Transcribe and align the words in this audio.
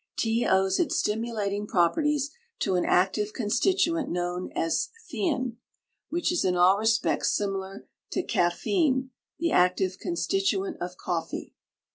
Tea 0.17 0.47
owes 0.49 0.79
its 0.79 0.95
stimulating 0.97 1.67
properties 1.67 2.31
to 2.57 2.73
an 2.73 2.85
active 2.85 3.33
constituent 3.33 4.09
known 4.09 4.51
as 4.55 4.89
thein, 5.11 5.57
which 6.09 6.31
is 6.31 6.43
in 6.43 6.55
all 6.55 6.79
respects 6.79 7.37
similar 7.37 7.85
to 8.13 8.23
caffein, 8.23 9.11
the 9.37 9.51
active 9.51 9.99
constituent 9.99 10.77
of 10.81 10.97
coffee. 10.97 11.53